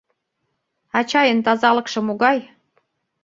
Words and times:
Ачайын 0.97 1.39
тазалыкше 1.45 1.99
могай? 2.07 2.39